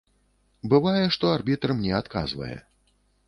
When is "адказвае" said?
2.01-2.53